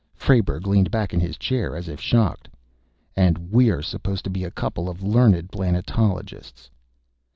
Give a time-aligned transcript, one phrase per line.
[0.15, 2.49] Frayberg leaned back in his chair as if shocked.
[3.15, 6.71] "And we're supposed to be a couple of learned planetologists!"